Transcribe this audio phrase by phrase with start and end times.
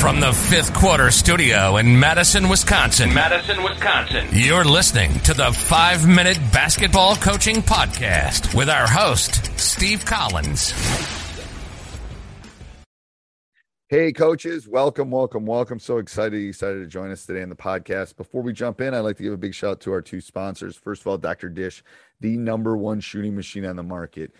[0.00, 3.12] From the fifth quarter studio in Madison, Wisconsin.
[3.12, 4.28] Madison, Wisconsin.
[4.30, 10.72] You're listening to the five minute basketball coaching podcast with our host, Steve Collins.
[13.88, 15.80] Hey, coaches, welcome, welcome, welcome.
[15.80, 18.16] So excited, excited to join us today in the podcast.
[18.16, 20.20] Before we jump in, I'd like to give a big shout out to our two
[20.20, 20.76] sponsors.
[20.76, 21.48] First of all, Dr.
[21.48, 21.82] Dish,
[22.20, 24.30] the number one shooting machine on the market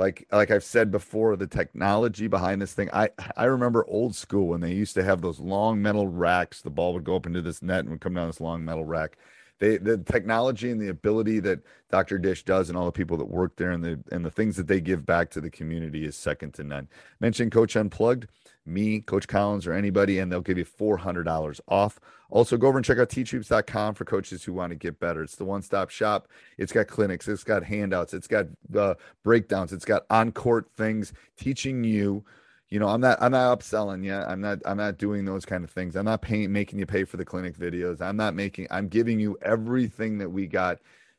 [0.00, 2.88] like like I've said before, the technology behind this thing.
[2.92, 6.62] I I remember old school when they used to have those long metal racks.
[6.62, 8.84] The ball would go up into this net and would come down this long metal
[8.84, 9.18] rack.
[9.60, 12.18] They the technology and the ability that Dr.
[12.18, 14.66] Dish does and all the people that work there and the and the things that
[14.66, 16.88] they give back to the community is second to none.
[17.20, 18.26] Mention Coach Unplugged
[18.66, 21.98] me, Coach Collins, or anybody, and they'll give you $400 off.
[22.30, 25.22] Also, go over and check out teachhoops.com for coaches who want to get better.
[25.22, 26.28] It's the one stop shop.
[26.58, 28.94] It's got clinics, it's got handouts, it's got uh,
[29.24, 32.24] breakdowns, it's got on court things teaching you.
[32.70, 34.14] You know, I'm not I'm not upselling you.
[34.14, 35.96] I'm not I'm not doing those kind of things.
[35.96, 38.00] I'm not paying making you pay for the clinic videos.
[38.00, 40.78] I'm not making I'm giving you everything that we got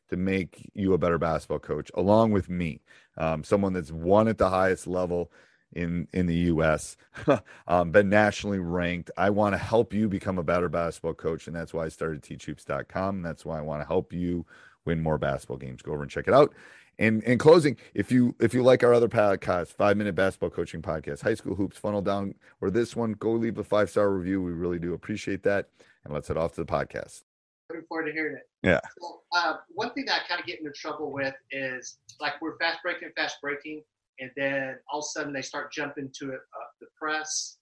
[0.10, 2.82] to make you a better basketball coach, along with me,
[3.18, 5.32] um, someone that's won at the highest level
[5.74, 6.98] in in the U.S.
[7.68, 9.12] um, been nationally ranked.
[9.18, 12.22] I want to help you become a better basketball coach, and that's why I started
[12.22, 13.16] teachhoops.com.
[13.18, 14.46] And that's why I want to help you
[14.86, 15.82] win more basketball games.
[15.82, 16.54] Go over and check it out.
[17.00, 20.82] And in closing, if you if you like our other podcast, five minute basketball coaching
[20.82, 24.42] podcast, high school hoops, funnel down, or this one, go leave a five star review.
[24.42, 25.70] We really do appreciate that.
[26.04, 27.24] And let's head off to the podcast.
[27.70, 28.50] Looking forward to hearing it.
[28.62, 28.82] Yeah.
[29.00, 32.58] So, uh, one thing that I kind of get into trouble with is like we're
[32.58, 33.82] fast breaking, fast breaking
[34.22, 37.58] and then all of a sudden they start jumping to it, uh, the press,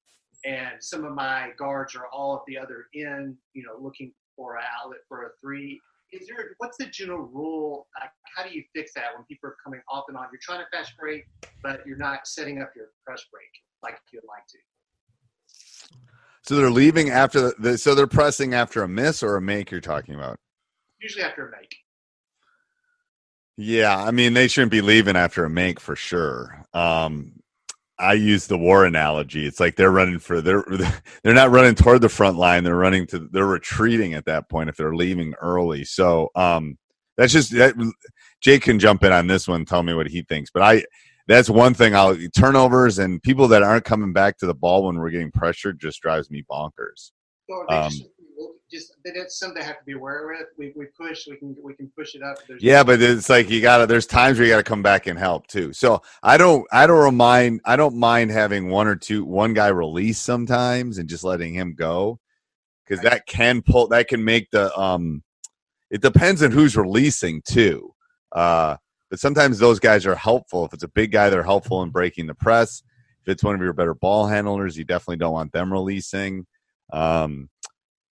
[0.45, 4.57] and some of my guards are all at the other end, you know, looking for
[4.57, 5.79] an outlet for a three.
[6.11, 7.87] Is there what's the general rule?
[7.99, 10.27] Like, how do you fix that when people are coming off and on?
[10.31, 11.25] You're trying to fast break,
[11.61, 13.49] but you're not setting up your press break
[13.83, 14.57] like you'd like to.
[16.43, 19.69] So they're leaving after the, so they're pressing after a miss or a make.
[19.69, 20.37] You're talking about
[20.99, 21.75] usually after a make.
[23.57, 26.65] Yeah, I mean they shouldn't be leaving after a make for sure.
[26.73, 27.38] Um,
[27.99, 29.45] I use the war analogy.
[29.45, 30.63] It's like they're running for they're
[31.23, 32.63] they're not running toward the front line.
[32.63, 35.83] They're running to they're retreating at that point if they're leaving early.
[35.83, 36.77] So um,
[37.17, 37.75] that's just that,
[38.41, 39.65] Jake can jump in on this one.
[39.65, 40.49] Tell me what he thinks.
[40.51, 40.83] But I
[41.27, 41.93] that's one thing.
[41.93, 45.79] I'll turnovers and people that aren't coming back to the ball when we're getting pressured
[45.79, 47.11] just drives me bonkers.
[47.69, 47.91] Um,
[48.71, 50.47] just that's something I have to be aware of.
[50.57, 52.37] We, we push, we can we can push it up.
[52.47, 53.85] There's yeah, but it's like you gotta.
[53.85, 55.73] There's times where you gotta come back and help too.
[55.73, 59.67] So I don't I don't mind I don't mind having one or two one guy
[59.67, 62.19] release sometimes and just letting him go
[62.85, 65.23] because that can pull that can make the um.
[65.89, 67.95] It depends on who's releasing too.
[68.31, 68.77] Uh,
[69.09, 70.65] but sometimes those guys are helpful.
[70.65, 72.83] If it's a big guy, they're helpful in breaking the press.
[73.23, 76.45] If it's one of your better ball handlers, you definitely don't want them releasing.
[76.93, 77.49] Um,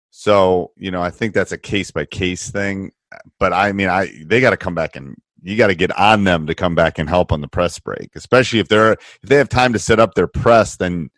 [0.10, 2.92] so, you know, I think that's a case by case thing.
[3.40, 6.24] But I mean, I they got to come back and you got to get on
[6.24, 9.36] them to come back and help on the press break, especially if they're if they
[9.36, 10.76] have time to set up their press.
[10.78, 11.10] Then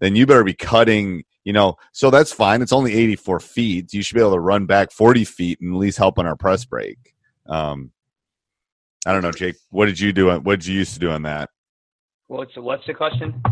[0.00, 1.24] then you better be cutting.
[1.42, 2.60] You know, so that's fine.
[2.60, 3.94] It's only 84 feet.
[3.94, 6.36] You should be able to run back 40 feet and at least help on our
[6.36, 6.98] press break.
[7.46, 7.92] Um,
[9.06, 9.56] I don't know, Jake.
[9.70, 10.30] What did you do?
[10.40, 11.48] What did you used to do on that?
[12.26, 13.42] What's the, what's the question?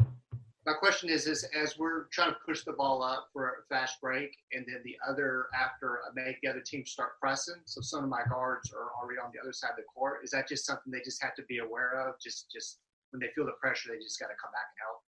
[0.68, 4.02] My question is, is as we're trying to push the ball up for a fast
[4.02, 7.54] break, and then the other after I make the other team start pressing.
[7.64, 10.18] So some of my guards are already on the other side of the court.
[10.24, 12.20] Is that just something they just have to be aware of?
[12.22, 12.80] Just just
[13.12, 15.00] when they feel the pressure, they just got to come back and help.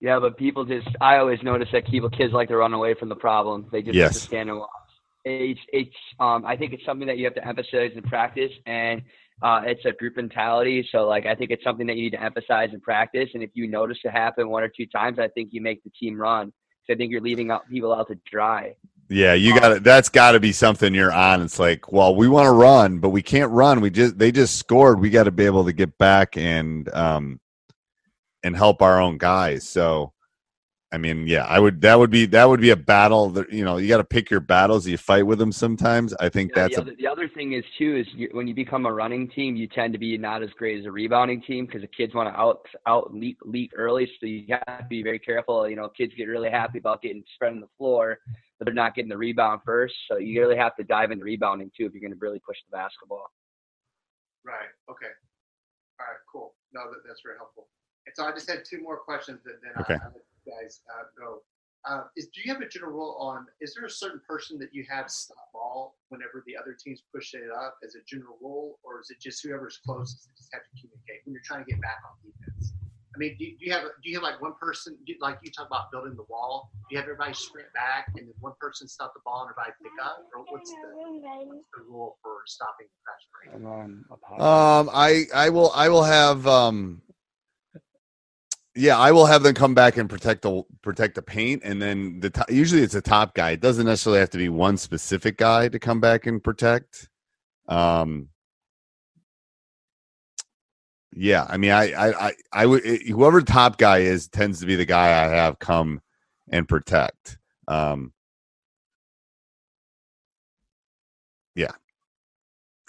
[0.00, 3.10] Yeah, but people just I always notice that people kids like to run away from
[3.10, 3.66] the problem.
[3.70, 4.14] They just yes.
[4.14, 4.70] have stand and watch.
[5.26, 9.02] It's it's um I think it's something that you have to emphasize in practice and
[9.42, 10.86] uh, it's a group mentality.
[10.90, 13.30] So like I think it's something that you need to emphasize in practice.
[13.34, 15.90] And if you notice it happen one or two times, I think you make the
[15.90, 16.52] team run.
[16.86, 18.74] So I think you're leaving out people out to dry.
[19.10, 21.40] Yeah, you got to That's got to be something you're on.
[21.40, 23.80] It's like, well, we want to run, but we can't run.
[23.80, 25.00] We just they just scored.
[25.00, 27.40] We got to be able to get back and um
[28.42, 29.68] and help our own guys.
[29.68, 30.12] So
[30.90, 31.82] I mean, yeah, I would.
[31.82, 33.28] That would be that would be a battle.
[33.28, 34.86] That you know, you got to pick your battles.
[34.86, 36.14] You fight with them sometimes.
[36.14, 38.48] I think yeah, that's the other, a, the other thing is too is you, when
[38.48, 41.42] you become a running team, you tend to be not as great as a rebounding
[41.42, 44.10] team because the kids want to out out leap leap early.
[44.18, 45.68] So you have to be very careful.
[45.68, 48.20] You know, kids get really happy about getting spread on the floor,
[48.58, 49.94] but they're not getting the rebound first.
[50.10, 52.56] So you really have to dive into rebounding too if you're going to really push
[52.70, 53.26] the basketball.
[54.42, 54.72] Right.
[54.90, 55.12] Okay.
[56.00, 56.16] All right.
[56.32, 56.54] Cool.
[56.72, 57.68] No, that, that's very helpful.
[58.06, 59.94] And so I just had two more questions that then Okay.
[59.94, 61.42] I, I let you guys uh, go.
[61.88, 63.46] Uh, is do you have a general rule on?
[63.60, 67.34] Is there a certain person that you have stop ball whenever the other teams push
[67.34, 70.62] it up as a general rule, or is it just whoever's closest that just have
[70.62, 72.72] to communicate when you're trying to get back on defense?
[73.14, 75.50] I mean, do, do you have do you have like one person do, like you
[75.50, 76.70] talk about building the wall?
[76.88, 79.72] Do you have everybody sprint back and then one person stop the ball and everybody
[79.82, 80.76] pick up, or what's the,
[81.46, 83.54] what's the rule for stopping the fast break?
[83.54, 84.40] I'm on a pod-
[84.88, 87.02] Um, I I will I will have um.
[88.78, 92.20] Yeah, I will have them come back and protect the protect the paint, and then
[92.20, 93.50] the usually it's a top guy.
[93.50, 97.08] It doesn't necessarily have to be one specific guy to come back and protect.
[97.68, 98.28] Um,
[101.12, 104.76] yeah, I mean, I I I, I would whoever top guy is tends to be
[104.76, 106.00] the guy I have come
[106.48, 107.38] and protect.
[107.66, 108.12] Um,
[111.56, 111.72] yeah,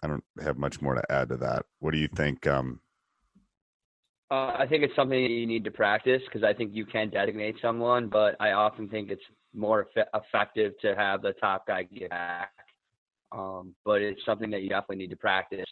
[0.04, 1.66] I don't have much more to add to that.
[1.80, 2.46] What do you think?
[2.48, 2.82] Um,
[4.32, 7.10] Uh, I think it's something that you need to practice because I think you can
[7.10, 9.24] designate someone, but I often think it's
[9.56, 12.52] more effe- effective to have the top guy get back.
[13.32, 15.66] Um, but it's something that you definitely need to practice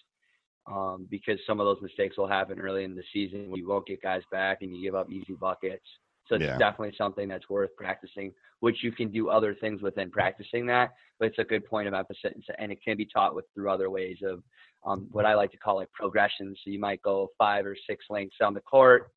[0.65, 3.85] um, because some of those mistakes will happen early in the season when you won't
[3.85, 5.85] get guys back and you give up easy buckets.
[6.27, 6.57] So it's Yeah.
[6.57, 10.93] definitely something that's worth practicing, which you can do other things within practicing that.
[11.19, 13.89] But it's a good point of emphasis, and it can be taught with through other
[13.89, 14.43] ways of
[14.85, 16.59] um, what I like to call like progressions.
[16.63, 19.11] So you might go five or six lengths down the court,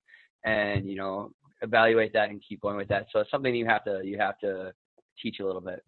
[0.45, 1.31] and you know
[1.63, 3.07] evaluate that and keep going with that.
[3.13, 4.73] So it's something you have to you have to
[5.21, 5.83] teach a little bit.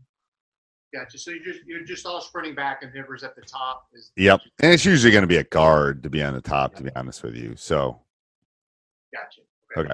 [0.95, 1.19] Gotcha.
[1.19, 4.13] So you're just you're just all sprinting back, and whoever's at the top is.
[4.17, 4.41] Yep.
[4.61, 6.91] And it's usually going to be a guard to be on the top, to be
[6.95, 7.57] honest with you.
[7.57, 8.01] So,
[9.15, 9.41] Gotcha.
[9.77, 9.91] Okay.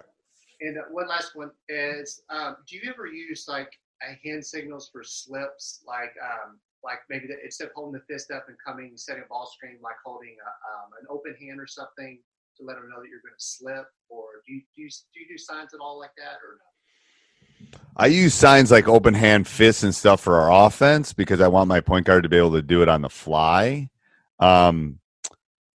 [0.61, 3.71] And uh, one last one is, um, do you ever use like
[4.03, 6.59] a hand signals for slips, like um,
[6.89, 9.77] like maybe the, instead of holding the fist up and coming, setting a ball screen,
[9.83, 12.19] like holding a, um, an open hand or something
[12.57, 15.21] to let them know that you're going to slip, or do you do you, do
[15.21, 17.79] you do signs at all like that, or no?
[17.97, 21.69] I use signs like open hand fists and stuff for our offense because I want
[21.69, 23.91] my point guard to be able to do it on the fly.
[24.39, 25.01] Um,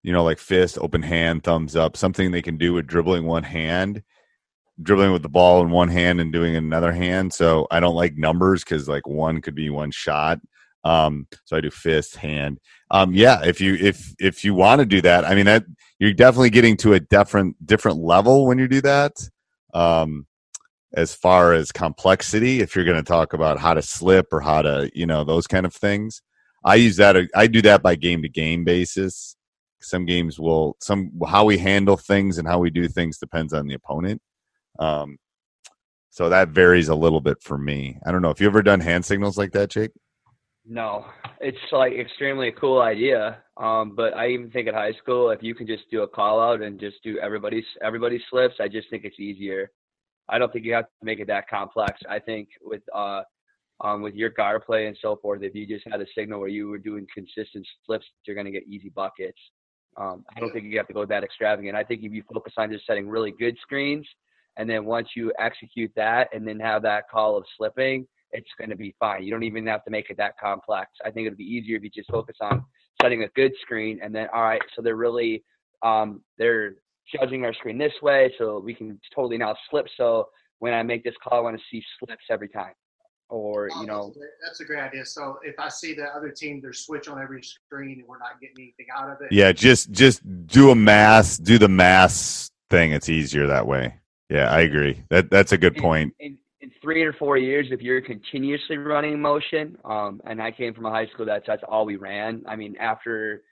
[0.02, 3.42] you know, like fist, open hand, thumbs up, something they can do with dribbling one
[3.42, 4.02] hand,
[4.82, 7.32] dribbling with the ball in one hand and doing another hand.
[7.32, 10.40] So I don't like numbers because like one could be one shot.
[10.84, 12.58] Um, so I do fist, hand.
[12.90, 15.64] Um, yeah, if you if if you want to do that, I mean that
[15.98, 19.12] you're definitely getting to a different different level when you do that.
[19.74, 20.26] Um,
[20.94, 24.62] as far as complexity if you're going to talk about how to slip or how
[24.62, 26.22] to you know those kind of things
[26.64, 29.36] i use that i do that by game to game basis
[29.80, 33.66] some games will some how we handle things and how we do things depends on
[33.66, 34.20] the opponent
[34.78, 35.16] um
[36.10, 38.80] so that varies a little bit for me i don't know if you ever done
[38.80, 39.92] hand signals like that jake
[40.72, 41.04] No,
[41.40, 43.42] it's like extremely a cool idea.
[43.56, 46.40] Um, but I even think at high school, if you can just do a call
[46.40, 49.72] out and just do everybody's everybody slips, I just think it's easier.
[50.28, 51.98] I don't think you have to make it that complex.
[52.08, 53.22] I think with uh,
[53.80, 56.48] um, with your guard play and so forth, if you just had a signal where
[56.48, 59.38] you were doing consistent slips, you're going to get easy buckets.
[59.96, 61.74] Um, I don't think you have to go that extravagant.
[61.74, 64.06] I think if you focus on just setting really good screens,
[64.56, 68.70] and then once you execute that, and then have that call of slipping, it's going
[68.70, 69.22] to be fine.
[69.22, 70.90] You don't even have to make it that complex.
[71.04, 72.64] I think it'd be easier if you just focus on
[73.02, 75.42] setting a good screen, and then all right, so they're really
[75.82, 76.74] um, they're
[77.18, 79.86] judging our screen this way, so we can totally now slip.
[79.96, 82.72] So when I make this call, I want to see slips every time,
[83.30, 85.04] or Oh, you know, that's a, great, that's a great idea.
[85.06, 88.40] So if I see the other team, they're switch on every screen, and we're not
[88.40, 89.32] getting anything out of it.
[89.32, 93.92] yeah just just do a mass do the mass thing it's easier that way
[94.28, 97.68] yeah i agree that that's a good in- point In, in three or four years,
[97.70, 101.62] if you're continuously running motion, um, and I came from a high school that's that's
[101.66, 102.42] all we ran.
[102.46, 103.42] I mean, after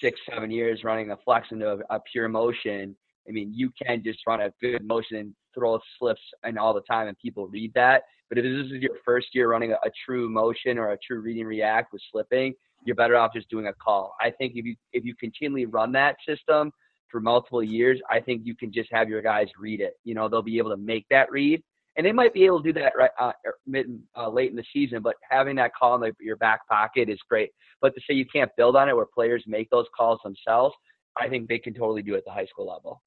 [0.00, 2.96] six, seven years running a flex into a, a pure motion,
[3.28, 6.80] I mean, you can just run a good motion and throw slips and all the
[6.82, 8.04] time, and people read that.
[8.28, 11.20] But if this is your first year running a, a true motion or a true
[11.20, 12.54] read and react with slipping,
[12.84, 14.14] you're better off just doing a call.
[14.20, 16.72] I think if you if you continually run that system
[17.08, 19.94] for multiple years, I think you can just have your guys read it.
[20.04, 21.62] You know, they'll be able to make that read,
[21.96, 24.56] and they might be able to do that right uh, er, mid uh, late in
[24.56, 25.02] the season.
[25.02, 27.50] But having that call in the, your back pocket is great.
[27.80, 30.74] But to say you can't build on it, where players make those calls themselves,
[31.18, 33.02] I think they can totally do it at the high school level.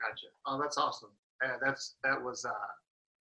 [0.00, 0.26] Gotcha.
[0.46, 1.10] Oh, that's awesome.
[1.42, 2.52] Yeah, that's that was uh,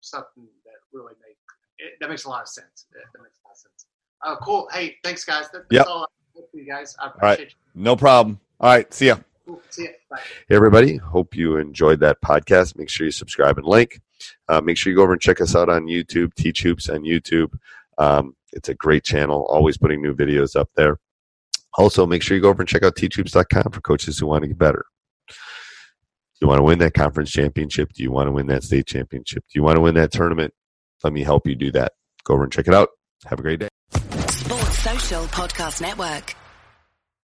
[0.02, 1.36] something that really made
[1.80, 2.86] it, that makes a lot of sense.
[2.94, 3.86] That makes a lot of sense.
[4.24, 4.68] Oh, cool.
[4.72, 5.46] Hey, thanks, guys.
[5.52, 5.88] That's yep.
[5.88, 6.08] all
[6.54, 6.96] you guys.
[7.00, 7.40] I appreciate all right.
[7.40, 7.84] you.
[7.84, 8.40] No problem.
[8.60, 8.94] All right.
[8.94, 9.18] See ya.
[9.46, 9.62] Cool.
[9.70, 9.90] See ya.
[10.10, 10.20] Bye.
[10.48, 10.98] Hey, everybody.
[10.98, 12.78] Hope you enjoyed that podcast.
[12.78, 14.02] Make sure you subscribe and like.
[14.48, 17.02] Uh, make sure you go over and check us out on YouTube, Teach Hoops on
[17.02, 17.54] YouTube.
[17.98, 20.98] Um, it's a great channel, always putting new videos up there.
[21.78, 24.48] Also, make sure you go over and check out teachhoops.com for coaches who want to
[24.48, 24.86] get better.
[25.28, 25.36] Do
[26.42, 27.94] you want to win that conference championship?
[27.94, 29.44] Do you want to win that state championship?
[29.44, 30.54] Do you want to win that tournament?
[31.04, 31.94] Let me help you do that.
[32.24, 32.90] Go over and check it out.
[33.26, 33.70] Have a great day.
[34.30, 36.36] Sports Social Podcast Network.